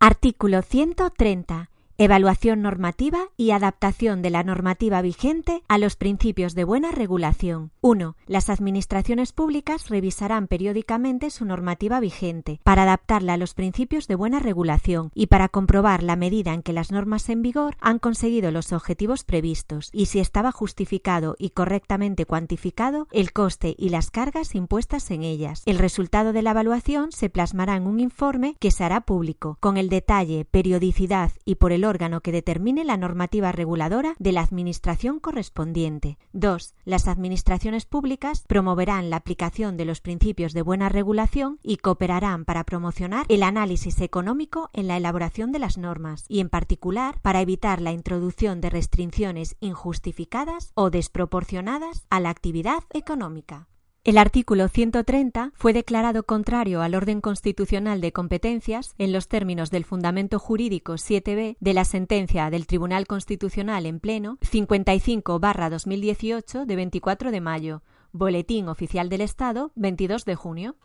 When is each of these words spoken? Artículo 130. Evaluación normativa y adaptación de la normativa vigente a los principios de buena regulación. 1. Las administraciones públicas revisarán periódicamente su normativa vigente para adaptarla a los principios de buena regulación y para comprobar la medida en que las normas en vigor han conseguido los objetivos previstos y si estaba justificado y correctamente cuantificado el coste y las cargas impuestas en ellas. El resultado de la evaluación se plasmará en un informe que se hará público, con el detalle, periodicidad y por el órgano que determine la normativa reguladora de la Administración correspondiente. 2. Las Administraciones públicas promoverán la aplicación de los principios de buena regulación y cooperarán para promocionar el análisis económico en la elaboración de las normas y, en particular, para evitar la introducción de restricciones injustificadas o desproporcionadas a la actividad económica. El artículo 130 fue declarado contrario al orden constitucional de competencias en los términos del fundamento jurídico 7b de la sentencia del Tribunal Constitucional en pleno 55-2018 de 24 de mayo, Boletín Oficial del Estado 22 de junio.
Artículo 0.00 0.62
130. 0.62 1.70
Evaluación 2.00 2.62
normativa 2.62 3.26
y 3.36 3.50
adaptación 3.50 4.22
de 4.22 4.30
la 4.30 4.44
normativa 4.44 5.02
vigente 5.02 5.64
a 5.66 5.78
los 5.78 5.96
principios 5.96 6.54
de 6.54 6.62
buena 6.62 6.92
regulación. 6.92 7.72
1. 7.80 8.14
Las 8.28 8.50
administraciones 8.50 9.32
públicas 9.32 9.88
revisarán 9.88 10.46
periódicamente 10.46 11.28
su 11.30 11.44
normativa 11.44 11.98
vigente 11.98 12.60
para 12.62 12.84
adaptarla 12.84 13.32
a 13.32 13.36
los 13.36 13.54
principios 13.54 14.06
de 14.06 14.14
buena 14.14 14.38
regulación 14.38 15.10
y 15.12 15.26
para 15.26 15.48
comprobar 15.48 16.04
la 16.04 16.14
medida 16.14 16.54
en 16.54 16.62
que 16.62 16.72
las 16.72 16.92
normas 16.92 17.28
en 17.30 17.42
vigor 17.42 17.76
han 17.80 17.98
conseguido 17.98 18.52
los 18.52 18.72
objetivos 18.72 19.24
previstos 19.24 19.90
y 19.92 20.06
si 20.06 20.20
estaba 20.20 20.52
justificado 20.52 21.34
y 21.36 21.50
correctamente 21.50 22.26
cuantificado 22.26 23.08
el 23.10 23.32
coste 23.32 23.74
y 23.76 23.88
las 23.88 24.12
cargas 24.12 24.54
impuestas 24.54 25.10
en 25.10 25.24
ellas. 25.24 25.64
El 25.66 25.78
resultado 25.78 26.32
de 26.32 26.42
la 26.42 26.52
evaluación 26.52 27.10
se 27.10 27.28
plasmará 27.28 27.74
en 27.74 27.88
un 27.88 27.98
informe 27.98 28.54
que 28.60 28.70
se 28.70 28.84
hará 28.84 29.00
público, 29.00 29.56
con 29.58 29.76
el 29.76 29.88
detalle, 29.88 30.44
periodicidad 30.44 31.32
y 31.44 31.56
por 31.56 31.72
el 31.72 31.87
órgano 31.88 32.20
que 32.20 32.32
determine 32.32 32.84
la 32.84 32.96
normativa 32.96 33.50
reguladora 33.50 34.14
de 34.18 34.32
la 34.32 34.42
Administración 34.42 35.18
correspondiente. 35.18 36.18
2. 36.32 36.74
Las 36.84 37.08
Administraciones 37.08 37.86
públicas 37.86 38.44
promoverán 38.46 39.10
la 39.10 39.16
aplicación 39.16 39.76
de 39.76 39.84
los 39.84 40.00
principios 40.00 40.52
de 40.52 40.62
buena 40.62 40.88
regulación 40.88 41.58
y 41.62 41.78
cooperarán 41.78 42.44
para 42.44 42.64
promocionar 42.64 43.26
el 43.28 43.42
análisis 43.42 44.00
económico 44.00 44.70
en 44.72 44.86
la 44.86 44.96
elaboración 44.96 45.50
de 45.50 45.58
las 45.58 45.78
normas 45.78 46.24
y, 46.28 46.40
en 46.40 46.48
particular, 46.48 47.18
para 47.22 47.40
evitar 47.40 47.80
la 47.80 47.92
introducción 47.92 48.60
de 48.60 48.70
restricciones 48.70 49.56
injustificadas 49.60 50.72
o 50.74 50.90
desproporcionadas 50.90 52.06
a 52.10 52.20
la 52.20 52.30
actividad 52.30 52.84
económica. 52.92 53.68
El 54.08 54.16
artículo 54.16 54.68
130 54.68 55.52
fue 55.54 55.74
declarado 55.74 56.22
contrario 56.22 56.80
al 56.80 56.94
orden 56.94 57.20
constitucional 57.20 58.00
de 58.00 58.10
competencias 58.10 58.94
en 58.96 59.12
los 59.12 59.28
términos 59.28 59.70
del 59.70 59.84
fundamento 59.84 60.38
jurídico 60.38 60.94
7b 60.94 61.58
de 61.60 61.74
la 61.74 61.84
sentencia 61.84 62.48
del 62.48 62.66
Tribunal 62.66 63.06
Constitucional 63.06 63.84
en 63.84 64.00
pleno 64.00 64.38
55-2018 64.40 66.64
de 66.64 66.76
24 66.76 67.30
de 67.30 67.40
mayo, 67.42 67.82
Boletín 68.12 68.70
Oficial 68.70 69.10
del 69.10 69.20
Estado 69.20 69.72
22 69.74 70.24
de 70.24 70.36
junio. 70.36 70.76